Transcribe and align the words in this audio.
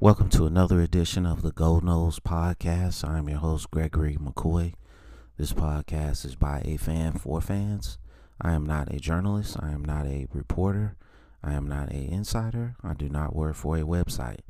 Welcome 0.00 0.28
to 0.30 0.44
another 0.46 0.80
edition 0.80 1.24
of 1.24 1.42
the 1.42 1.52
Gold 1.52 1.84
Nose 1.84 2.18
Podcast. 2.18 3.08
I'm 3.08 3.28
your 3.28 3.38
host, 3.38 3.70
Gregory 3.70 4.16
McCoy. 4.16 4.74
This 5.38 5.52
podcast 5.52 6.24
is 6.24 6.34
by 6.34 6.62
a 6.64 6.76
fan 6.76 7.12
for 7.12 7.40
fans. 7.40 7.96
I 8.40 8.54
am 8.54 8.66
not 8.66 8.92
a 8.92 8.98
journalist. 8.98 9.56
I 9.60 9.70
am 9.70 9.84
not 9.84 10.06
a 10.06 10.26
reporter. 10.32 10.96
I 11.44 11.52
am 11.52 11.68
not 11.68 11.92
a 11.92 12.10
insider. 12.10 12.74
I 12.82 12.94
do 12.94 13.08
not 13.08 13.36
work 13.36 13.54
for 13.54 13.76
a 13.76 13.82
website. 13.82 14.40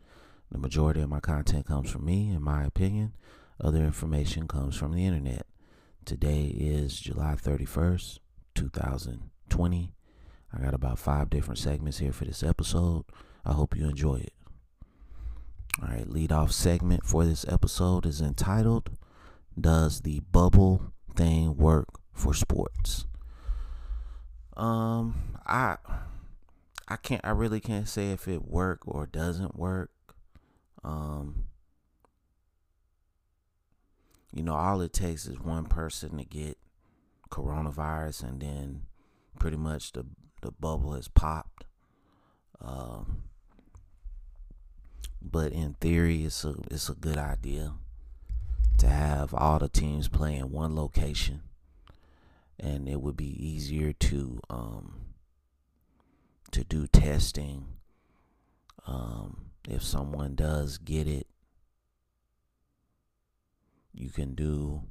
The 0.50 0.56
majority 0.56 1.02
of 1.02 1.10
my 1.10 1.20
content 1.20 1.66
comes 1.66 1.90
from 1.90 2.06
me, 2.06 2.30
in 2.30 2.42
my 2.42 2.64
opinion. 2.64 3.12
Other 3.60 3.84
information 3.84 4.48
comes 4.48 4.76
from 4.76 4.92
the 4.92 5.04
internet. 5.04 5.46
Today 6.06 6.54
is 6.56 6.98
July 6.98 7.34
31st, 7.34 8.18
2020. 8.54 9.92
I 10.54 10.60
got 10.60 10.74
about 10.74 10.98
five 10.98 11.28
different 11.28 11.58
segments 11.58 11.98
here 11.98 12.12
for 12.12 12.24
this 12.24 12.42
episode. 12.42 13.04
I 13.44 13.52
hope 13.52 13.76
you 13.76 13.86
enjoy 13.86 14.16
it. 14.16 14.32
Lead 16.08 16.32
off 16.32 16.52
segment 16.52 17.04
for 17.04 17.24
this 17.24 17.44
episode 17.48 18.06
is 18.06 18.20
entitled 18.20 18.90
Does 19.58 20.02
the 20.02 20.20
Bubble 20.20 20.92
Thing 21.16 21.56
Work 21.56 21.88
for 22.12 22.34
Sports? 22.34 23.06
Um, 24.56 25.38
I 25.46 25.76
I 26.86 26.96
can't 26.96 27.24
I 27.24 27.30
really 27.30 27.60
can't 27.60 27.88
say 27.88 28.10
if 28.10 28.28
it 28.28 28.44
work 28.44 28.80
or 28.86 29.06
doesn't 29.06 29.56
work. 29.56 29.90
Um 30.82 31.46
you 34.32 34.42
know, 34.42 34.54
all 34.54 34.80
it 34.80 34.92
takes 34.92 35.26
is 35.26 35.40
one 35.40 35.64
person 35.64 36.18
to 36.18 36.24
get 36.24 36.58
coronavirus 37.30 38.24
and 38.24 38.40
then 38.40 38.82
pretty 39.38 39.56
much 39.56 39.92
the 39.92 40.06
the 40.42 40.52
bubble 40.52 40.92
has 40.92 41.08
popped. 41.08 41.64
Um 42.60 43.24
but 45.24 45.52
in 45.52 45.74
theory 45.80 46.24
it's 46.24 46.44
a 46.44 46.54
it's 46.70 46.88
a 46.88 46.94
good 46.94 47.16
idea 47.16 47.72
to 48.78 48.88
have 48.88 49.32
all 49.32 49.58
the 49.58 49.68
teams 49.68 50.08
play 50.08 50.36
in 50.36 50.50
one 50.50 50.76
location. 50.76 51.42
And 52.58 52.88
it 52.88 53.00
would 53.00 53.16
be 53.16 53.46
easier 53.46 53.92
to 53.92 54.40
um 54.50 55.00
to 56.50 56.62
do 56.62 56.86
testing 56.86 57.66
um 58.86 59.50
if 59.68 59.82
someone 59.82 60.34
does 60.34 60.78
get 60.78 61.08
it. 61.08 61.26
You 63.92 64.10
can 64.10 64.34
do 64.34 64.82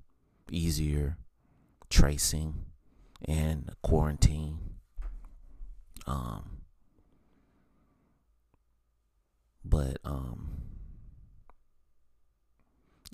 easier 0.50 1.18
tracing 1.90 2.66
and 3.26 3.72
quarantine 3.82 4.60
um 6.08 6.63
but 9.64 9.98
um 10.04 10.50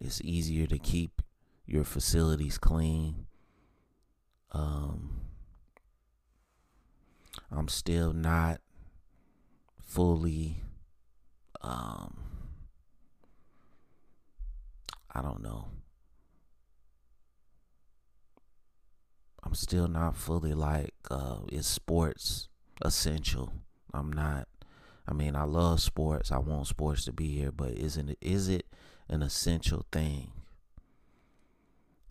it's 0.02 0.22
easier 0.22 0.66
to 0.68 0.78
keep 0.80 1.22
your 1.66 1.84
facilities 1.84 2.58
clean. 2.58 3.26
Um 4.52 5.22
I'm 7.52 7.68
still 7.68 8.14
not 8.14 8.62
fully 9.82 10.64
um 11.62 12.16
I 15.14 15.22
don't 15.22 15.42
know. 15.42 15.70
I'm 19.44 19.56
still 19.56 19.88
not 19.88 20.16
fully 20.16 20.54
like 20.54 20.94
uh 21.10 21.40
is 21.52 21.68
sports 21.68 22.48
essential. 22.82 23.54
I'm 23.94 24.12
not 24.12 24.48
I 25.10 25.14
mean, 25.14 25.36
I 25.36 25.44
love 25.44 25.82
sports. 25.82 26.32
I 26.32 26.38
want 26.38 26.68
sports 26.68 27.04
to 27.06 27.12
be 27.12 27.30
here, 27.30 27.52
but 27.52 27.72
isn't 27.72 28.10
it 28.10 28.18
is 28.22 28.48
it 28.48 28.68
an 29.08 29.24
essential 29.24 29.88
thing 29.92 30.32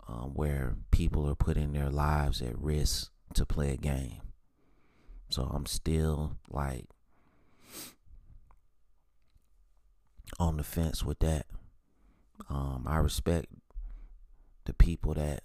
um, 0.08 0.32
where 0.34 0.74
people 0.90 1.28
are 1.30 1.36
putting 1.36 1.72
their 1.72 1.90
lives 1.90 2.42
at 2.42 2.58
risk 2.58 3.12
to 3.34 3.46
play 3.46 3.70
a 3.70 3.76
game? 3.76 4.20
So 5.30 5.44
I'm 5.44 5.66
still 5.66 6.38
like 6.50 6.86
on 10.40 10.56
the 10.56 10.64
fence 10.64 11.04
with 11.04 11.20
that. 11.20 11.46
Um, 12.50 12.84
I 12.88 12.96
respect 12.96 13.46
the 14.64 14.72
people 14.72 15.14
that 15.14 15.44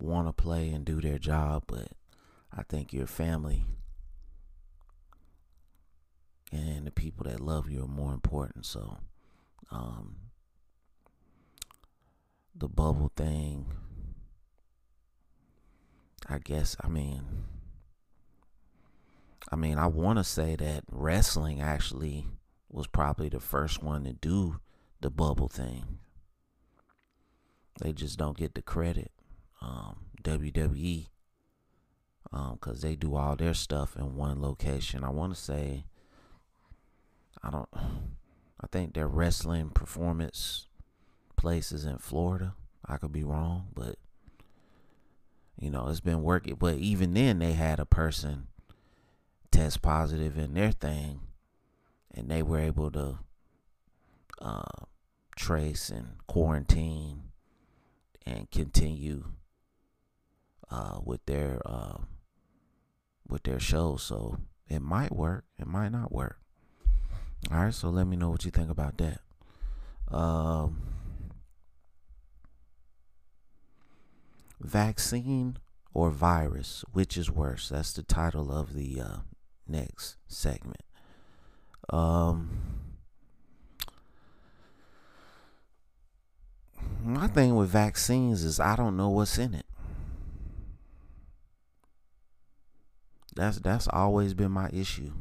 want 0.00 0.26
to 0.26 0.32
play 0.32 0.70
and 0.70 0.84
do 0.84 1.00
their 1.00 1.18
job, 1.18 1.64
but 1.68 1.92
I 2.52 2.64
think 2.64 2.92
your 2.92 3.06
family 3.06 3.66
and 6.52 6.86
the 6.86 6.90
people 6.90 7.24
that 7.24 7.40
love 7.40 7.70
you 7.70 7.84
are 7.84 7.88
more 7.88 8.12
important. 8.12 8.66
So, 8.66 8.98
um, 9.70 10.16
the 12.54 12.68
bubble 12.68 13.12
thing, 13.16 13.66
I 16.28 16.38
guess, 16.38 16.76
I 16.80 16.88
mean, 16.88 17.22
I 19.50 19.56
mean, 19.56 19.78
I 19.78 19.86
want 19.86 20.18
to 20.18 20.24
say 20.24 20.56
that 20.56 20.84
wrestling 20.90 21.60
actually 21.60 22.26
was 22.68 22.86
probably 22.86 23.28
the 23.28 23.40
first 23.40 23.82
one 23.82 24.04
to 24.04 24.12
do 24.12 24.60
the 25.00 25.10
bubble 25.10 25.48
thing. 25.48 25.98
They 27.80 27.92
just 27.92 28.18
don't 28.18 28.36
get 28.36 28.54
the 28.54 28.62
credit. 28.62 29.10
Um, 29.62 30.06
WWE, 30.22 31.06
because 32.30 32.84
um, 32.84 32.88
they 32.88 32.96
do 32.96 33.14
all 33.14 33.36
their 33.36 33.54
stuff 33.54 33.96
in 33.96 34.16
one 34.16 34.40
location. 34.40 35.04
I 35.04 35.10
want 35.10 35.34
to 35.34 35.40
say 35.40 35.84
I 37.42 37.50
don't. 37.50 37.68
I 37.74 38.66
think 38.70 38.94
their 38.94 39.08
wrestling 39.08 39.70
performance 39.70 40.66
places 41.36 41.84
in 41.84 41.98
Florida. 41.98 42.54
I 42.86 42.96
could 42.98 43.12
be 43.12 43.24
wrong, 43.24 43.68
but 43.74 43.96
you 45.58 45.70
know 45.70 45.88
it's 45.88 46.00
been 46.00 46.22
working. 46.22 46.56
But 46.56 46.76
even 46.76 47.14
then, 47.14 47.38
they 47.38 47.52
had 47.52 47.80
a 47.80 47.86
person 47.86 48.48
test 49.50 49.82
positive 49.82 50.38
in 50.38 50.54
their 50.54 50.72
thing, 50.72 51.20
and 52.14 52.30
they 52.30 52.42
were 52.42 52.58
able 52.58 52.90
to 52.90 53.18
uh, 54.40 54.84
trace 55.36 55.88
and 55.90 56.16
quarantine 56.26 57.30
and 58.26 58.50
continue 58.50 59.24
uh, 60.70 61.00
with 61.04 61.24
their 61.26 61.60
uh, 61.64 61.98
with 63.26 63.44
their 63.44 63.60
show. 63.60 63.96
So 63.96 64.38
it 64.68 64.82
might 64.82 65.12
work. 65.12 65.44
It 65.58 65.66
might 65.66 65.90
not 65.90 66.12
work. 66.12 66.38
All 67.50 67.64
right, 67.64 67.74
so 67.74 67.88
let 67.88 68.06
me 68.06 68.16
know 68.16 68.30
what 68.30 68.44
you 68.44 68.50
think 68.50 68.70
about 68.70 68.98
that. 68.98 69.20
Um, 70.14 70.82
vaccine 74.60 75.56
or 75.94 76.10
virus, 76.10 76.84
which 76.92 77.16
is 77.16 77.30
worse? 77.30 77.70
That's 77.70 77.92
the 77.92 78.02
title 78.02 78.52
of 78.52 78.74
the 78.74 79.00
uh, 79.00 79.16
next 79.66 80.16
segment. 80.28 80.82
Um, 81.88 82.60
my 87.02 87.26
thing 87.26 87.56
with 87.56 87.70
vaccines 87.70 88.44
is 88.44 88.60
I 88.60 88.76
don't 88.76 88.96
know 88.96 89.08
what's 89.08 89.38
in 89.38 89.54
it. 89.54 89.66
That's 93.34 93.58
that's 93.58 93.88
always 93.88 94.34
been 94.34 94.50
my 94.50 94.68
issue. 94.70 95.12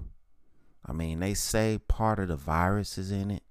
I 0.90 0.92
mean, 0.92 1.20
they 1.20 1.36
say 1.36 1.80
part 1.88 2.18
of 2.18 2.30
the 2.30 2.36
virus 2.36 2.98
is 2.98 3.12
in 3.12 3.30
it. 3.30 3.44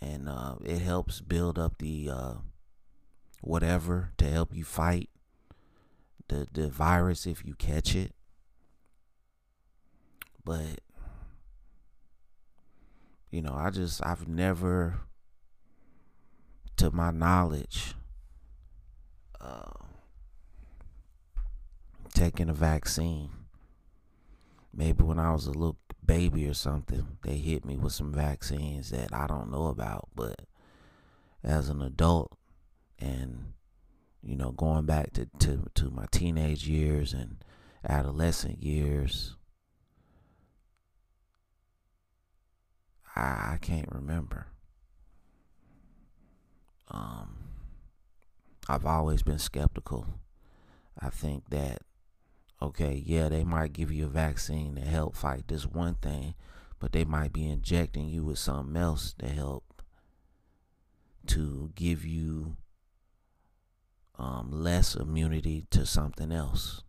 And 0.00 0.28
uh, 0.28 0.56
it 0.64 0.80
helps 0.80 1.20
build 1.20 1.58
up 1.58 1.78
the 1.78 2.10
uh, 2.10 2.34
whatever 3.40 4.10
to 4.18 4.28
help 4.28 4.52
you 4.52 4.64
fight 4.64 5.10
the, 6.26 6.48
the 6.52 6.68
virus 6.68 7.24
if 7.24 7.44
you 7.44 7.54
catch 7.54 7.94
it. 7.94 8.12
But, 10.44 10.80
you 13.30 13.42
know, 13.42 13.54
I 13.54 13.70
just, 13.70 14.04
I've 14.04 14.26
never, 14.26 15.00
to 16.76 16.90
my 16.90 17.12
knowledge, 17.12 17.94
uh, 19.40 19.84
taken 22.12 22.50
a 22.50 22.54
vaccine 22.54 23.30
maybe 24.78 25.02
when 25.02 25.18
I 25.18 25.32
was 25.32 25.46
a 25.46 25.50
little 25.50 25.76
baby 26.06 26.46
or 26.46 26.54
something, 26.54 27.04
they 27.22 27.38
hit 27.38 27.64
me 27.64 27.76
with 27.76 27.92
some 27.92 28.12
vaccines 28.12 28.90
that 28.90 29.12
I 29.12 29.26
don't 29.26 29.50
know 29.50 29.66
about. 29.66 30.08
But 30.14 30.42
as 31.42 31.68
an 31.68 31.82
adult 31.82 32.38
and, 33.00 33.54
you 34.22 34.36
know, 34.36 34.52
going 34.52 34.86
back 34.86 35.12
to, 35.14 35.28
to, 35.40 35.64
to 35.74 35.90
my 35.90 36.06
teenage 36.12 36.68
years 36.68 37.12
and 37.12 37.38
adolescent 37.86 38.62
years, 38.62 39.34
I, 43.16 43.54
I 43.54 43.58
can't 43.60 43.90
remember. 43.90 44.46
Um, 46.88 47.34
I've 48.68 48.86
always 48.86 49.24
been 49.24 49.40
skeptical. 49.40 50.06
I 51.00 51.10
think 51.10 51.50
that 51.50 51.82
okay, 52.60 53.02
yeah, 53.04 53.28
they 53.28 53.44
might 53.44 53.72
give 53.72 53.90
you 53.92 54.06
a 54.06 54.08
vaccine 54.08 54.74
to 54.76 54.80
help 54.80 55.14
fight 55.16 55.48
this 55.48 55.64
one 55.66 55.94
thing, 55.94 56.34
but 56.78 56.92
they 56.92 57.04
might 57.04 57.32
be 57.32 57.48
injecting 57.48 58.08
you 58.08 58.24
with 58.24 58.38
something 58.38 58.76
else 58.76 59.14
to 59.18 59.28
help 59.28 59.82
to 61.26 61.70
give 61.74 62.04
you 62.04 62.56
um, 64.18 64.50
less 64.50 64.94
immunity 64.94 65.66
to 65.70 65.86
something 65.86 66.32
else. 66.32 66.82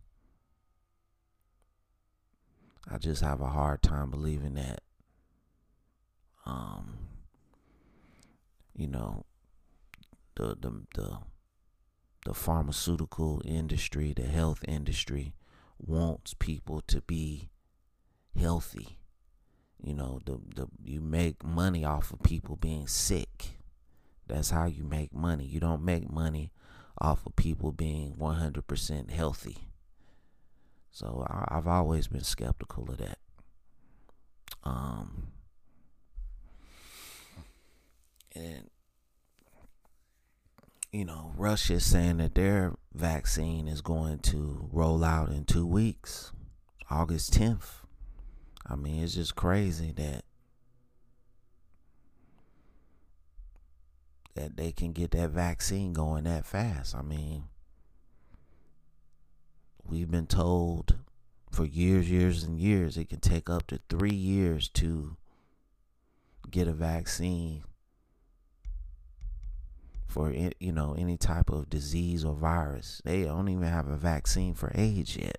I 2.90 2.98
just 2.98 3.22
have 3.22 3.40
a 3.40 3.48
hard 3.48 3.82
time 3.82 4.10
believing 4.10 4.54
that. 4.54 4.80
Um, 6.46 6.98
you 8.74 8.88
know, 8.88 9.24
the 10.34 10.56
the 10.58 10.82
the 10.94 11.18
the 12.24 12.34
pharmaceutical 12.34 13.42
industry, 13.44 14.12
the 14.14 14.24
health 14.24 14.64
industry 14.66 15.34
wants 15.86 16.34
people 16.34 16.82
to 16.88 17.00
be 17.02 17.50
healthy. 18.38 18.98
You 19.82 19.94
know, 19.94 20.20
the 20.24 20.40
the 20.54 20.66
you 20.82 21.00
make 21.00 21.44
money 21.44 21.84
off 21.84 22.12
of 22.12 22.22
people 22.22 22.56
being 22.56 22.86
sick. 22.86 23.58
That's 24.26 24.50
how 24.50 24.66
you 24.66 24.84
make 24.84 25.12
money. 25.12 25.44
You 25.44 25.58
don't 25.58 25.84
make 25.84 26.10
money 26.10 26.52
off 27.00 27.26
of 27.26 27.34
people 27.34 27.72
being 27.72 28.14
100% 28.14 29.10
healthy. 29.10 29.56
So 30.92 31.26
I, 31.28 31.54
have 31.54 31.66
always 31.66 32.08
been 32.08 32.22
skeptical 32.22 32.88
of 32.90 32.98
that. 32.98 33.18
Um, 34.62 35.28
and 38.34 38.68
you 40.92 41.04
know, 41.04 41.32
Russia 41.36 41.74
is 41.74 41.84
saying 41.84 42.16
that 42.16 42.34
their 42.34 42.74
vaccine 42.94 43.68
is 43.68 43.80
going 43.80 44.18
to 44.18 44.68
roll 44.72 45.04
out 45.04 45.28
in 45.28 45.44
two 45.44 45.66
weeks, 45.66 46.32
August 46.90 47.32
10th. 47.32 47.84
I 48.66 48.74
mean, 48.74 49.02
it's 49.02 49.14
just 49.14 49.36
crazy 49.36 49.92
that 49.92 50.24
that 54.34 54.56
they 54.56 54.72
can 54.72 54.92
get 54.92 55.10
that 55.10 55.30
vaccine 55.30 55.92
going 55.92 56.24
that 56.24 56.46
fast. 56.46 56.94
I 56.94 57.02
mean, 57.02 57.44
we've 59.84 60.10
been 60.10 60.26
told 60.26 60.96
for 61.50 61.64
years, 61.64 62.10
years, 62.10 62.44
and 62.44 62.60
years 62.60 62.96
it 62.96 63.08
can 63.08 63.20
take 63.20 63.50
up 63.50 63.66
to 63.68 63.80
three 63.88 64.14
years 64.14 64.68
to 64.68 65.16
get 66.48 66.68
a 66.68 66.72
vaccine 66.72 67.64
for 70.10 70.32
you 70.32 70.72
know 70.72 70.94
any 70.98 71.16
type 71.16 71.50
of 71.50 71.70
disease 71.70 72.24
or 72.24 72.34
virus. 72.34 73.00
They 73.04 73.24
don't 73.24 73.48
even 73.48 73.64
have 73.64 73.88
a 73.88 73.96
vaccine 73.96 74.54
for 74.54 74.72
AIDS 74.74 75.16
yet. 75.16 75.38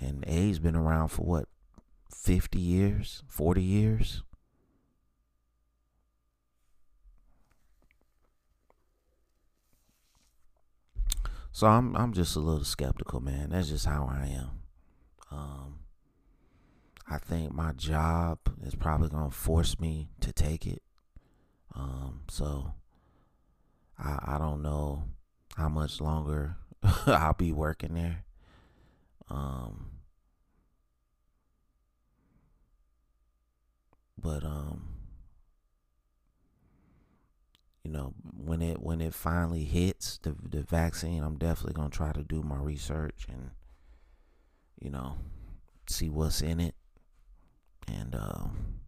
And 0.00 0.24
AIDS 0.26 0.58
been 0.58 0.76
around 0.76 1.08
for 1.08 1.22
what 1.22 1.48
50 2.10 2.58
years, 2.58 3.22
40 3.26 3.62
years. 3.62 4.22
So 11.52 11.66
I'm 11.66 11.96
I'm 11.96 12.12
just 12.12 12.36
a 12.36 12.40
little 12.40 12.62
skeptical, 12.62 13.20
man. 13.20 13.50
That's 13.50 13.68
just 13.68 13.86
how 13.86 14.08
I 14.08 14.26
am. 14.26 14.50
Um, 15.30 15.78
I 17.10 17.18
think 17.18 17.52
my 17.52 17.72
job 17.72 18.38
is 18.64 18.74
probably 18.76 19.08
gonna 19.08 19.30
force 19.30 19.80
me 19.80 20.10
to 20.20 20.32
take 20.32 20.66
it. 20.66 20.82
Um, 21.74 22.22
so 22.28 22.74
I 23.98 24.34
I 24.34 24.38
don't 24.38 24.62
know 24.62 25.04
how 25.56 25.68
much 25.68 26.00
longer 26.00 26.56
I'll 27.06 27.34
be 27.34 27.52
working 27.52 27.94
there. 27.94 28.24
Um, 29.30 29.90
but 34.20 34.44
um, 34.44 34.82
you 37.84 37.90
know, 37.90 38.12
when 38.36 38.60
it 38.62 38.80
when 38.82 39.00
it 39.00 39.14
finally 39.14 39.64
hits 39.64 40.18
the 40.18 40.34
the 40.42 40.62
vaccine, 40.62 41.22
I'm 41.22 41.36
definitely 41.38 41.74
gonna 41.74 41.90
try 41.90 42.12
to 42.12 42.22
do 42.22 42.42
my 42.42 42.56
research 42.58 43.26
and 43.28 43.50
you 44.80 44.90
know 44.90 45.16
see 45.88 46.08
what's 46.08 46.40
in 46.42 46.60
it 46.60 46.74
and 47.86 48.14
um 48.14 48.80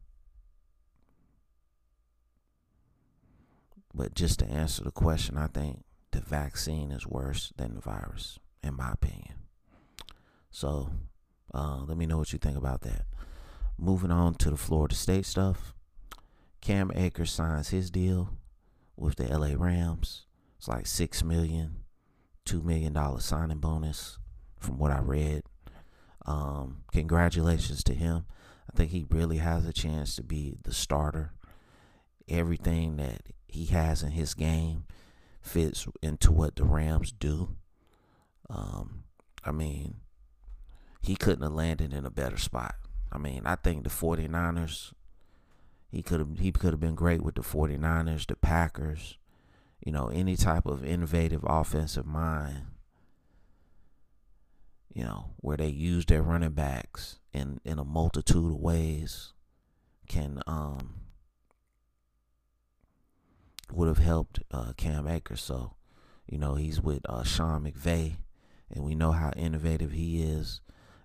But 3.95 4.15
just 4.15 4.39
to 4.39 4.47
answer 4.47 4.85
the 4.85 4.91
question, 4.91 5.37
I 5.37 5.49
think 5.49 5.85
the 6.13 6.21
vaccine 6.21 6.91
is 6.91 7.07
worse 7.07 7.53
than 7.57 7.75
the 7.75 7.81
virus, 7.81 8.39
in 8.63 8.75
my 8.75 8.93
opinion. 8.93 9.35
So 10.51 10.91
uh, 11.55 11.79
let 11.87 11.97
me 11.97 12.07
know 12.07 12.19
what 12.19 12.33
you 12.33 12.39
think 12.39 12.57
about 12.57 12.83
that. 12.83 13.05
Moving 13.79 14.11
on 14.11 14.35
to 14.35 14.51
the 14.51 14.57
Florida 14.57 14.95
State 14.95 15.27
stuff. 15.27 15.75
Cam 16.61 16.93
Akers 16.95 17.33
signs 17.33 17.71
his 17.71 17.91
deal 17.91 18.31
with 18.97 19.17
the 19.17 19.25
LA 19.25 19.55
Rams. 19.57 20.27
It's 20.59 20.69
like 20.69 20.87
six 20.87 21.25
million, 21.25 21.85
two 22.45 22.61
million 22.63 22.93
dollar 22.93 23.21
signing 23.21 23.59
bonus, 23.59 24.19
from 24.59 24.79
what 24.79 24.91
I 24.91 25.01
read. 25.01 25.43
Um, 26.27 26.83
congratulations 26.93 27.83
to 27.85 27.95
him. 27.95 28.27
I 28.71 28.77
think 28.77 28.91
he 28.91 29.07
really 29.09 29.39
has 29.39 29.67
a 29.67 29.73
chance 29.73 30.15
to 30.17 30.23
be 30.23 30.59
the 30.63 30.75
starter. 30.75 31.33
Everything 32.31 32.97
that 32.97 33.23
he 33.49 33.67
has 33.67 34.03
in 34.03 34.13
his 34.13 34.35
game 34.35 34.85
fits 35.43 35.87
into 36.03 36.31
what 36.31 36.57
the 36.57 36.65
Rams 36.65 37.13
do. 37.13 37.57
Um, 38.49 39.05
I 39.45 39.53
mean, 39.53 39.97
he 41.03 41.17
couldn't 41.17 41.43
have 41.43 41.53
landed 41.53 41.93
in 41.93 42.07
a 42.07 42.11
better 42.11 42.39
spot. 42.39 42.77
I 43.13 43.19
mean, 43.19 43.43
I 43.45 43.57
think 43.57 43.85
the 43.85 43.91
49ers 43.91 44.93
he 45.91 46.03
could 46.03 46.21
have 46.21 46.39
he 46.39 46.53
could 46.53 46.73
have 46.73 46.81
been 46.81 46.95
great 46.95 47.23
with 47.23 47.35
the 47.35 47.43
49ers, 47.43 48.27
the 48.27 48.37
Packers, 48.37 49.19
you 49.85 49.91
know, 49.91 50.09
any 50.09 50.37
type 50.37 50.67
of 50.67 50.85
innovative 50.85 51.45
offensive 51.45 52.07
mind. 52.07 52.67
You 54.93 55.05
know, 55.05 55.31
where 55.37 55.57
they 55.57 55.69
use 55.69 56.05
their 56.07 56.23
running 56.23 56.53
backs 56.53 57.19
in 57.33 57.61
in 57.65 57.79
a 57.79 57.85
multitude 57.85 58.53
of 58.53 58.59
ways 58.59 59.33
can 60.09 60.43
um 60.47 60.95
would 63.73 63.89
have 63.89 63.99
helped 63.99 64.41
uh, 64.51 64.73
Cam 64.77 65.07
Akers. 65.07 65.41
So, 65.41 65.75
you 66.27 66.39
know, 66.39 66.55
he's 66.55 66.81
with 66.81 67.01
uh, 67.09 67.23
Sean 67.23 67.65
McVay, 67.65 68.17
and 68.71 68.85
we 68.85 68.95
know 68.95 69.13
how 69.13 69.31
innovative 69.37 69.93
he 69.93 70.23
is. 70.23 70.61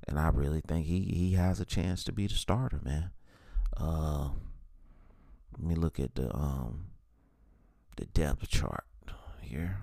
And 0.08 0.20
I 0.20 0.30
really 0.30 0.62
think 0.62 0.86
he, 0.86 1.02
he 1.02 1.34
has 1.34 1.60
a 1.60 1.66
chance 1.66 2.04
to 2.04 2.12
be 2.12 2.28
the 2.28 2.36
starter, 2.36 2.80
man. 2.84 3.12
Uh, 3.75 4.30
let 5.58 5.68
me 5.68 5.75
look 5.75 6.00
at 6.00 6.16
the 6.16 6.34
um 6.36 6.88
the 7.98 8.06
depth 8.06 8.48
chart 8.50 8.86
here. 9.42 9.80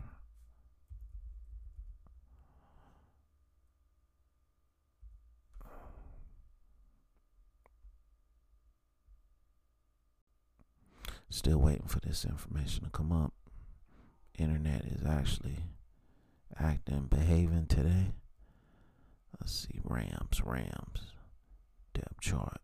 Still 11.33 11.61
waiting 11.61 11.87
for 11.87 11.99
this 12.01 12.27
information 12.27 12.85
to 12.85 12.91
come 12.91 13.11
up. 13.11 13.33
Internet 14.39 14.85
is 14.85 15.03
actually 15.03 15.61
acting, 16.61 17.07
behaving 17.09 17.69
today. 17.71 18.13
Let's 19.41 19.67
see, 19.67 19.81
Rams, 19.83 20.43
Rams, 20.45 21.15
depth 21.95 22.21
chart. 22.21 22.61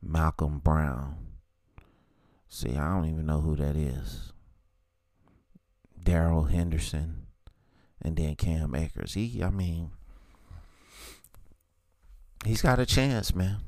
Malcolm 0.00 0.60
Brown. 0.60 1.16
See, 2.46 2.76
I 2.76 2.94
don't 2.94 3.06
even 3.06 3.26
know 3.26 3.40
who 3.40 3.56
that 3.56 3.74
is. 3.74 4.32
Darrell 6.00 6.44
Henderson, 6.44 7.26
and 8.00 8.16
then 8.16 8.36
Cam 8.36 8.76
Akers. 8.76 9.14
He, 9.14 9.42
I 9.42 9.50
mean, 9.50 9.90
he's 12.44 12.62
got 12.62 12.78
a 12.78 12.86
chance, 12.86 13.34
man. 13.34 13.58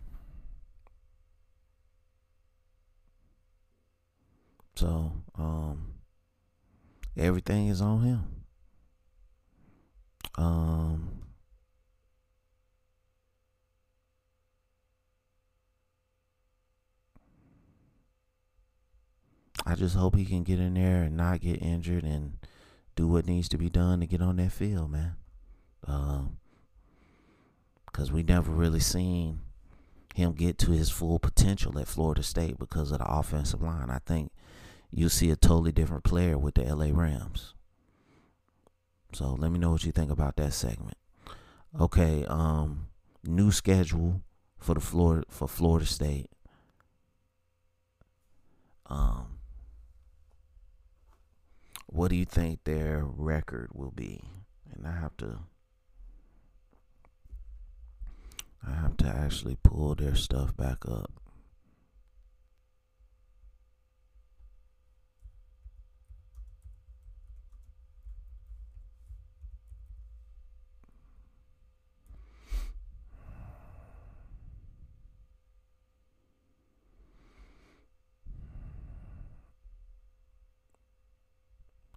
So, 4.74 5.12
um, 5.36 5.94
everything 7.16 7.68
is 7.68 7.80
on 7.80 8.02
him. 8.02 8.22
Um, 10.36 11.22
I 19.64 19.74
just 19.74 19.94
hope 19.94 20.16
he 20.16 20.24
can 20.24 20.42
get 20.42 20.58
in 20.58 20.74
there 20.74 21.02
and 21.02 21.16
not 21.16 21.40
get 21.40 21.62
injured 21.62 22.02
and 22.04 22.38
do 22.96 23.06
what 23.06 23.26
needs 23.26 23.48
to 23.50 23.58
be 23.58 23.68
done 23.68 24.00
to 24.00 24.06
get 24.06 24.20
on 24.20 24.36
that 24.36 24.52
field, 24.52 24.90
man. 24.90 25.16
Um, 25.86 26.38
because 27.92 28.10
we 28.10 28.22
never 28.22 28.50
really 28.50 28.80
seen 28.80 29.40
him 30.14 30.32
get 30.32 30.58
to 30.58 30.70
his 30.70 30.90
full 30.90 31.18
potential 31.18 31.78
at 31.78 31.88
Florida 31.88 32.22
State 32.22 32.58
because 32.58 32.90
of 32.90 32.98
the 32.98 33.06
offensive 33.10 33.62
line. 33.62 33.90
I 33.90 33.98
think 34.04 34.32
you'll 34.90 35.10
see 35.10 35.30
a 35.30 35.36
totally 35.36 35.72
different 35.72 36.04
player 36.04 36.38
with 36.38 36.54
the 36.54 36.62
LA 36.62 36.88
Rams. 36.92 37.54
So 39.12 39.34
let 39.34 39.50
me 39.50 39.58
know 39.58 39.72
what 39.72 39.84
you 39.84 39.92
think 39.92 40.10
about 40.10 40.36
that 40.36 40.52
segment. 40.52 40.96
Okay, 41.78 42.24
um, 42.26 42.88
new 43.24 43.50
schedule 43.50 44.22
for 44.58 44.74
the 44.74 44.80
Florida 44.80 45.24
for 45.28 45.48
Florida 45.48 45.86
State. 45.86 46.30
Um, 48.86 49.38
what 51.86 52.08
do 52.08 52.16
you 52.16 52.24
think 52.24 52.64
their 52.64 53.04
record 53.04 53.70
will 53.74 53.90
be? 53.90 54.22
And 54.74 54.86
I 54.86 54.98
have 54.98 55.16
to 55.18 55.38
I 58.66 58.74
have 58.74 58.96
to 58.98 59.06
actually 59.06 59.56
pull 59.62 59.94
their 59.94 60.14
stuff 60.14 60.56
back 60.56 60.86
up. 60.86 61.10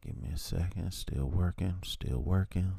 Give 0.06 0.18
me 0.22 0.30
a 0.34 0.38
second. 0.38 0.92
Still 0.92 1.26
working. 1.26 1.76
Still 1.84 2.20
working. 2.20 2.74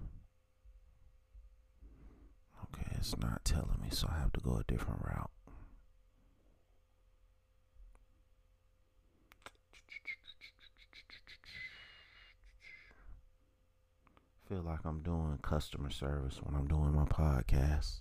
It's 2.99 3.17
not 3.19 3.45
telling 3.45 3.79
me, 3.83 3.88
so 3.91 4.09
I 4.11 4.19
have 4.19 4.33
to 4.33 4.41
go 4.41 4.57
a 4.57 4.65
different 4.65 5.03
route. 5.05 5.31
Feel 14.49 14.62
like 14.62 14.81
I'm 14.85 15.03
doing 15.03 15.38
customer 15.43 15.91
service 15.91 16.41
when 16.43 16.55
I'm 16.55 16.69
doing 16.69 16.93
my 16.95 17.05
podcast. 17.05 18.00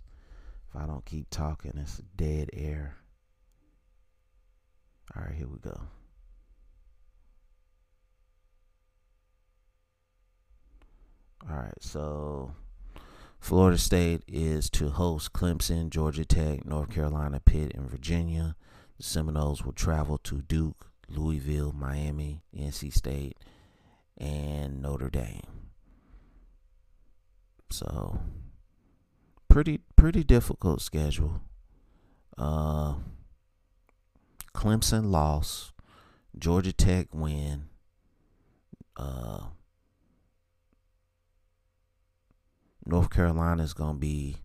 If 0.69 0.75
I 0.75 0.85
don't 0.85 1.05
keep 1.05 1.29
talking, 1.29 1.73
it's 1.75 1.97
dead 2.15 2.49
air. 2.53 2.97
All 5.15 5.23
right, 5.23 5.35
here 5.35 5.47
we 5.47 5.57
go. 5.59 5.81
All 11.49 11.55
right, 11.55 11.73
so 11.79 12.53
Florida 13.45 13.77
State 13.77 14.23
is 14.27 14.71
to 14.71 14.89
host 14.89 15.31
Clemson, 15.31 15.91
Georgia 15.91 16.25
Tech, 16.25 16.65
North 16.65 16.89
Carolina, 16.89 17.39
Pitt, 17.39 17.75
and 17.75 17.87
Virginia. 17.87 18.55
The 18.97 19.03
Seminoles 19.03 19.63
will 19.63 19.71
travel 19.71 20.17
to 20.23 20.41
Duke, 20.41 20.87
Louisville, 21.07 21.71
Miami, 21.71 22.41
NC 22.57 22.91
State, 22.91 23.37
and 24.17 24.81
Notre 24.81 25.11
Dame. 25.11 25.43
So 27.69 28.19
pretty 29.47 29.81
pretty 29.95 30.23
difficult 30.23 30.81
schedule. 30.81 31.41
Uh, 32.39 32.95
Clemson 34.55 35.11
loss, 35.11 35.71
Georgia 36.35 36.73
Tech 36.73 37.09
win. 37.13 37.65
Uh, 38.97 39.41
North 42.85 43.09
Carolina 43.09 43.63
is 43.63 43.73
going 43.73 43.95
to 43.95 43.99
be, 43.99 44.37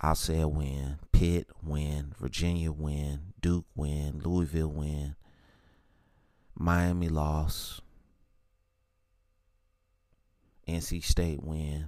I'll 0.00 0.14
say 0.14 0.40
a 0.40 0.48
win. 0.48 0.98
Pitt 1.10 1.48
win. 1.62 2.12
Virginia 2.18 2.70
win. 2.70 3.32
Duke 3.40 3.66
win. 3.74 4.20
Louisville 4.24 4.68
win. 4.68 5.16
Miami 6.54 7.08
loss. 7.08 7.80
NC 10.68 11.02
State 11.02 11.42
win. 11.42 11.86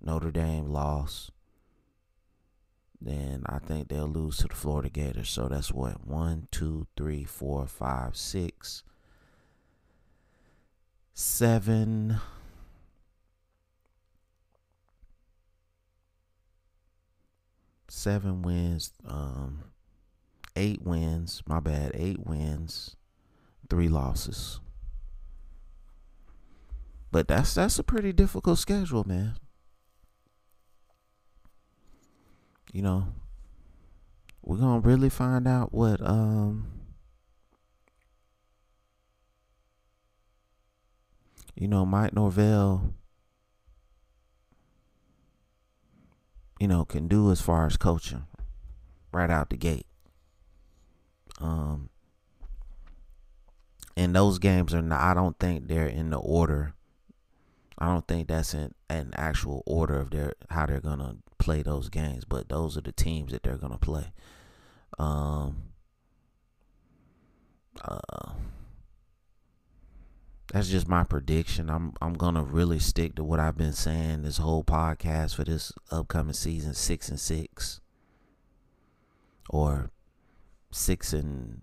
Notre 0.00 0.30
Dame 0.30 0.66
loss. 0.66 1.30
Then 3.00 3.42
I 3.46 3.58
think 3.58 3.88
they'll 3.88 4.06
lose 4.06 4.38
to 4.38 4.48
the 4.48 4.54
Florida 4.54 4.88
Gators. 4.88 5.28
So 5.28 5.48
that's 5.48 5.72
what? 5.72 6.06
One, 6.06 6.46
two, 6.52 6.86
three, 6.96 7.24
four, 7.24 7.66
five, 7.66 8.16
six, 8.16 8.84
seven. 11.12 12.20
Seven 18.02 18.42
wins, 18.42 18.92
um, 19.06 19.62
eight 20.56 20.82
wins. 20.82 21.42
My 21.46 21.60
bad, 21.60 21.92
eight 21.94 22.26
wins, 22.26 22.96
three 23.70 23.88
losses. 23.88 24.58
But 27.12 27.28
that's 27.28 27.54
that's 27.54 27.78
a 27.78 27.84
pretty 27.84 28.12
difficult 28.12 28.58
schedule, 28.58 29.04
man. 29.04 29.36
You 32.72 32.82
know, 32.82 33.08
we're 34.42 34.56
gonna 34.56 34.80
really 34.80 35.10
find 35.10 35.46
out 35.46 35.72
what 35.72 36.00
um 36.04 36.66
you 41.54 41.68
know 41.68 41.86
Mike 41.86 42.14
Norvell 42.14 42.94
you 46.62 46.68
know, 46.68 46.84
can 46.84 47.08
do 47.08 47.32
as 47.32 47.40
far 47.40 47.66
as 47.66 47.76
coaching 47.76 48.22
right 49.10 49.30
out 49.30 49.50
the 49.50 49.56
gate. 49.56 49.84
Um, 51.40 51.88
and 53.96 54.14
those 54.14 54.38
games 54.38 54.72
are 54.72 54.80
not, 54.80 55.00
I 55.00 55.12
don't 55.12 55.36
think 55.40 55.66
they're 55.66 55.88
in 55.88 56.10
the 56.10 56.20
order. 56.20 56.74
I 57.76 57.86
don't 57.86 58.06
think 58.06 58.28
that's 58.28 58.54
in 58.54 58.74
an 58.88 59.10
actual 59.16 59.64
order 59.66 59.98
of 59.98 60.12
their 60.12 60.34
how 60.50 60.66
they're 60.66 60.80
gonna 60.80 61.16
play 61.36 61.62
those 61.62 61.88
games, 61.88 62.24
but 62.24 62.48
those 62.48 62.78
are 62.78 62.82
the 62.82 62.92
teams 62.92 63.32
that 63.32 63.42
they're 63.42 63.58
gonna 63.58 63.76
play. 63.76 64.12
Um, 65.00 65.64
uh, 67.84 68.34
that's 70.52 70.68
just 70.68 70.86
my 70.86 71.02
prediction. 71.02 71.70
I'm 71.70 71.94
I'm 72.02 72.12
gonna 72.12 72.42
really 72.42 72.78
stick 72.78 73.14
to 73.16 73.24
what 73.24 73.40
I've 73.40 73.56
been 73.56 73.72
saying 73.72 74.22
this 74.22 74.36
whole 74.36 74.62
podcast 74.62 75.34
for 75.34 75.44
this 75.44 75.72
upcoming 75.90 76.34
season, 76.34 76.74
six 76.74 77.08
and 77.08 77.18
six, 77.18 77.80
or 79.48 79.90
six 80.70 81.14
and 81.14 81.62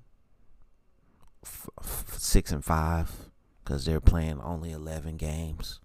f- 1.45 1.69
f- 1.79 2.15
six 2.17 2.51
and 2.51 2.65
five, 2.65 3.11
because 3.63 3.85
they're 3.85 4.01
playing 4.01 4.41
only 4.41 4.71
eleven 4.71 5.17
games. 5.17 5.79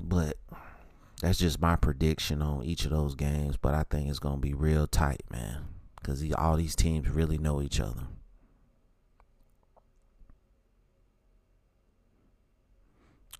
But 0.00 0.36
that's 1.20 1.38
just 1.38 1.60
my 1.60 1.76
prediction 1.76 2.42
on 2.42 2.64
each 2.64 2.84
of 2.84 2.90
those 2.90 3.14
games. 3.14 3.56
But 3.56 3.74
I 3.74 3.84
think 3.88 4.08
it's 4.08 4.18
gonna 4.18 4.38
be 4.38 4.52
real 4.52 4.88
tight, 4.88 5.22
man 5.30 5.71
because 6.02 6.24
all 6.34 6.56
these 6.56 6.74
teams 6.74 7.08
really 7.08 7.38
know 7.38 7.62
each 7.62 7.80
other. 7.80 8.02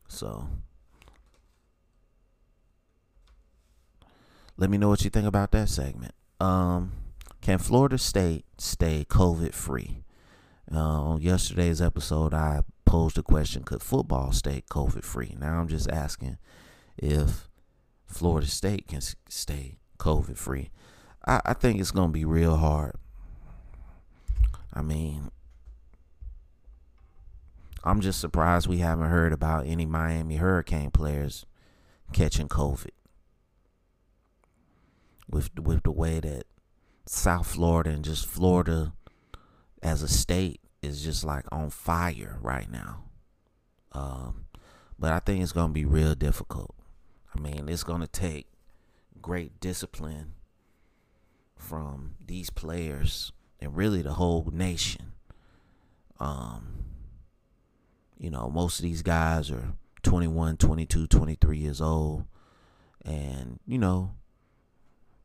So, 0.09 0.47
let 4.57 4.71
me 4.71 4.79
know 4.79 4.89
what 4.89 5.03
you 5.05 5.11
think 5.11 5.27
about 5.27 5.51
that 5.53 5.69
segment. 5.69 6.15
Um, 6.39 6.93
can 7.41 7.59
Florida 7.59 7.99
State 7.99 8.45
stay 8.59 9.05
COVID 9.09 9.55
free? 9.55 10.05
Uh, 10.71 10.79
on 10.79 11.23
yesterday's 11.23 11.83
episode, 11.83 12.33
I 12.35 12.61
posed 12.85 13.17
the 13.17 13.23
question: 13.23 13.65
Could 13.65 13.83
football 13.83 14.33
stay 14.33 14.63
COVID 14.71 15.03
free? 15.03 15.35
Now 15.39 15.59
I'm 15.61 15.69
just 15.69 15.91
asking 15.91 16.39
if 16.97 17.49
Florida 18.07 18.47
State 18.47 18.87
can 18.87 19.01
stay 19.29 19.79
COVID 19.99 20.37
free. 20.37 20.71
I, 21.27 21.41
I 21.47 21.53
think 21.55 21.81
it's 21.81 21.91
gonna 21.91 22.13
be 22.13 22.25
real 22.25 22.57
hard. 22.57 22.95
I 24.73 24.83
mean, 24.83 25.31
I'm 27.85 28.01
just 28.01 28.21
surprised 28.21 28.67
we 28.67 28.79
haven't 28.79 29.11
heard 29.11 29.33
about 29.33 29.67
any 29.67 29.87
Miami 29.87 30.37
Hurricane 30.37 30.91
players 30.91 31.47
catching 32.13 32.49
COVID. 32.49 32.91
With 35.29 35.59
with 35.59 35.83
the 35.85 35.93
way 35.93 36.21
that 36.21 36.45
South 37.07 37.47
Florida 37.47 37.91
and 37.91 38.05
just 38.05 38.27
Florida 38.27 38.93
as 39.83 40.03
a 40.03 40.09
state 40.09 40.61
is 40.83 41.03
just 41.03 41.25
like 41.25 41.45
on 41.51 41.71
fire 41.71 42.39
right 42.41 42.71
now. 42.71 43.05
Um, 43.93 44.47
but 44.99 45.13
I 45.13 45.19
think 45.21 45.43
it's 45.43 45.53
gonna 45.53 45.73
be 45.73 45.85
real 45.85 46.15
difficult. 46.15 46.75
I 47.35 47.41
mean, 47.41 47.69
it's 47.69 47.85
gonna 47.85 48.07
take 48.07 48.47
great 49.21 49.61
discipline 49.61 50.35
from 51.63 52.15
these 52.25 52.51
players 52.51 53.33
and 53.61 53.77
really 53.77 54.03
the 54.03 54.15
whole 54.15 54.49
nation. 54.53 55.13
Um, 56.19 56.85
you 58.19 58.31
know, 58.31 58.51
most 58.51 58.79
of 58.79 58.83
these 58.85 59.03
guys 59.03 59.51
are 59.51 59.75
21, 60.03 60.57
22, 60.57 61.07
23 61.07 61.59
years 61.59 61.81
old. 61.81 62.25
and 63.05 63.59
you 63.67 63.79
know, 63.79 64.15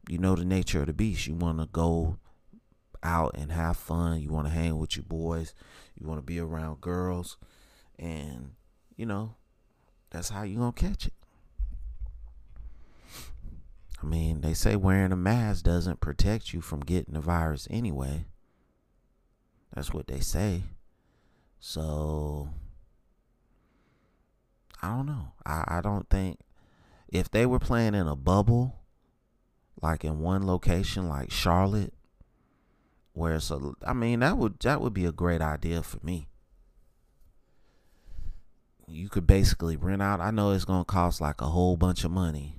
you 0.09 0.17
know 0.17 0.35
the 0.35 0.45
nature 0.45 0.81
of 0.81 0.87
the 0.87 0.93
beast. 0.93 1.27
You 1.27 1.35
want 1.35 1.59
to 1.59 1.67
go 1.67 2.17
out 3.03 3.35
and 3.37 3.51
have 3.51 3.77
fun. 3.77 4.21
You 4.21 4.29
want 4.31 4.47
to 4.47 4.53
hang 4.53 4.77
with 4.77 4.95
your 4.95 5.03
boys. 5.03 5.53
You 5.99 6.07
want 6.07 6.19
to 6.19 6.23
be 6.23 6.39
around 6.39 6.81
girls, 6.81 7.37
and 7.99 8.51
you 8.95 9.05
know, 9.05 9.35
that's 10.09 10.29
how 10.29 10.43
you 10.43 10.57
gonna 10.57 10.71
catch 10.71 11.07
it. 11.07 11.13
I 14.01 14.05
mean, 14.05 14.41
they 14.41 14.53
say 14.53 14.75
wearing 14.75 15.11
a 15.11 15.17
mask 15.17 15.63
doesn't 15.63 16.01
protect 16.01 16.53
you 16.53 16.61
from 16.61 16.81
getting 16.81 17.15
the 17.15 17.19
virus 17.19 17.67
anyway. 17.71 18.25
That's 19.73 19.93
what 19.93 20.07
they 20.07 20.19
say. 20.19 20.63
So 21.59 22.49
I 24.81 24.89
don't 24.89 25.07
know. 25.07 25.33
I, 25.45 25.63
I 25.67 25.81
don't 25.81 26.09
think 26.09 26.39
if 27.07 27.31
they 27.31 27.45
were 27.45 27.59
playing 27.59 27.95
in 27.95 28.07
a 28.07 28.15
bubble, 28.15 28.75
like 29.81 30.03
in 30.03 30.19
one 30.19 30.45
location, 30.45 31.07
like 31.07 31.31
Charlotte, 31.31 31.93
where 33.13 33.35
it's 33.35 33.49
a, 33.49 33.59
I 33.85 33.93
mean, 33.93 34.19
that 34.19 34.37
would 34.37 34.59
that 34.59 34.81
would 34.81 34.93
be 34.93 35.05
a 35.05 35.11
great 35.11 35.41
idea 35.41 35.81
for 35.81 35.99
me. 36.03 36.27
You 38.87 39.09
could 39.09 39.27
basically 39.27 39.75
rent 39.75 40.01
out. 40.01 40.21
I 40.21 40.31
know 40.31 40.51
it's 40.51 40.65
gonna 40.65 40.85
cost 40.85 41.19
like 41.19 41.41
a 41.41 41.47
whole 41.47 41.77
bunch 41.77 42.03
of 42.03 42.11
money. 42.11 42.56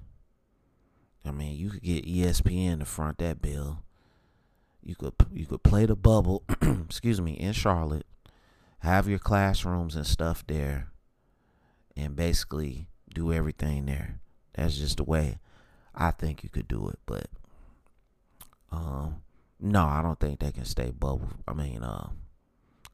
I 1.25 1.31
mean, 1.31 1.57
you 1.57 1.71
could 1.71 1.83
get 1.83 2.07
ESPN 2.07 2.81
to 2.81 2.85
front 2.85 3.19
that 3.19 3.43
bill. 3.43 3.83
You 4.83 4.95
could 4.95 5.15
you 5.33 5.47
could 5.47 5.63
play 5.63 5.87
the 5.87 5.97
bubble, 5.97 6.45
excuse 6.63 7.21
me, 7.21 7.33
in 7.33 7.53
Charlotte, 7.53 8.07
have 8.81 9.09
your 9.09 9.19
classrooms 9.19 9.97
and 9.97 10.07
stuff 10.07 10.47
there, 10.47 10.89
and 11.97 12.17
basically 12.17 12.89
do 13.13 13.33
everything 13.33 13.87
there. 13.87 14.21
That's 14.55 14.79
just 14.79 14.97
the 14.97 15.05
way 15.05 15.39
I 15.95 16.11
think 16.11 16.43
you 16.43 16.49
could 16.49 16.69
do 16.69 16.89
it. 16.89 16.99
But 17.05 17.27
um, 18.71 19.23
no, 19.61 19.85
I 19.85 20.03
don't 20.03 20.19
think 20.19 20.41
they 20.41 20.53
can 20.53 20.65
stay 20.65 20.91
bubble. 20.91 21.31
I 21.47 21.53
mean, 21.53 21.83
uh, 21.83 22.11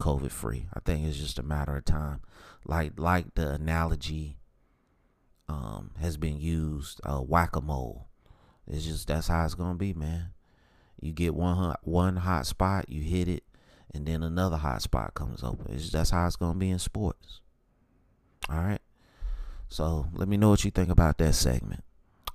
COVID 0.00 0.31
free. 0.31 0.66
I 0.75 0.81
think 0.81 1.07
it's 1.07 1.19
just 1.19 1.38
a 1.38 1.43
matter 1.43 1.76
of 1.76 1.85
time. 1.85 2.21
Like 2.66 2.99
like 2.99 3.35
the 3.35 3.52
analogy 3.52 4.38
um 5.49 5.90
has 6.00 6.16
been 6.16 6.40
used, 6.40 7.00
uh, 7.04 7.19
whack 7.19 7.54
a 7.57 7.61
mole. 7.61 8.09
It's 8.66 8.85
just 8.85 9.09
that's 9.09 9.28
how 9.28 9.44
it's 9.44 9.54
gonna 9.54 9.75
be, 9.75 9.92
man. 9.92 10.30
You 11.00 11.12
get 11.12 11.35
one 11.35 11.56
hot, 11.56 11.80
one 11.83 12.16
hot 12.16 12.47
spot, 12.47 12.88
you 12.88 13.02
hit 13.02 13.28
it, 13.28 13.44
and 13.92 14.06
then 14.06 14.23
another 14.23 14.56
hot 14.56 14.83
spot 14.83 15.14
comes 15.14 15.42
open. 15.42 15.66
It's, 15.75 15.90
that's 15.90 16.11
how 16.11 16.26
it's 16.26 16.37
gonna 16.37 16.59
be 16.59 16.71
in 16.71 16.78
sports. 16.78 17.40
All 18.49 18.56
right. 18.56 18.80
So 19.68 20.06
let 20.12 20.28
me 20.28 20.37
know 20.37 20.50
what 20.50 20.64
you 20.64 20.71
think 20.71 20.90
about 20.90 21.18
that 21.18 21.35
segment. 21.35 21.83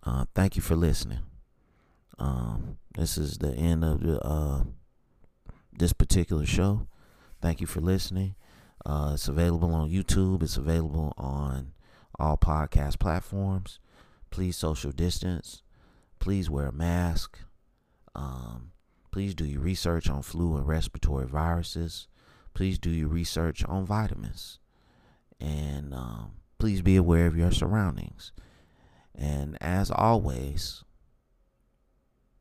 Uh, 0.04 0.26
thank 0.36 0.56
you 0.56 0.62
for 0.62 0.76
listening. 0.76 1.20
Um, 2.18 2.78
this 2.96 3.18
is 3.18 3.38
the 3.38 3.54
end 3.54 3.84
of 3.84 4.02
the 4.02 4.20
uh, 4.22 4.64
this 5.72 5.94
particular 5.94 6.46
show. 6.46 6.88
Thank 7.42 7.62
you 7.62 7.68
for 7.68 7.80
listening. 7.80 8.36
Uh, 8.86 9.12
it's 9.14 9.28
available 9.28 9.74
on 9.74 9.90
YouTube. 9.90 10.44
It's 10.44 10.58
available 10.58 11.14
on 11.18 11.74
all 12.20 12.38
podcast 12.38 13.00
platforms. 13.00 13.80
Please 14.30 14.58
social 14.58 14.92
distance. 14.92 15.64
Please 16.20 16.50
wear 16.50 16.68
a 16.68 16.72
mask. 16.74 17.40
Um, 18.14 18.72
please 19.12 19.34
do 19.34 19.46
your 19.46 19.62
research 19.62 20.10
on 20.10 20.22
flu 20.22 20.58
and 20.58 20.68
respiratory 20.68 21.26
viruses. 21.26 22.08
Please 22.54 22.78
do 22.78 22.90
your 22.90 23.08
research 23.08 23.64
on 23.66 23.86
vitamins. 23.86 24.60
And 25.40 25.94
um, 25.94 26.34
please 26.58 26.82
be 26.82 26.98
aware 26.98 27.26
of 27.26 27.38
your 27.38 27.52
surroundings. 27.52 28.34
And 29.16 29.58
as 29.62 29.90
always, 29.90 30.84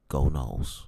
go 0.09 0.29
Noles. 0.29 0.88